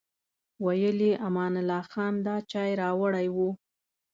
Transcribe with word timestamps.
ویل 0.65 0.99
یې 1.07 1.13
امان 1.27 1.53
الله 1.61 1.83
خان 1.91 2.13
دا 2.25 2.35
چای 2.51 2.71
راوړی 2.81 3.27
و. 3.35 3.37